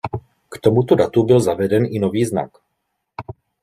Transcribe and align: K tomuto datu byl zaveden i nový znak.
K 0.49 0.59
tomuto 0.59 0.95
datu 0.95 1.23
byl 1.23 1.39
zaveden 1.39 1.85
i 1.89 1.99
nový 1.99 2.25
znak. 2.25 2.49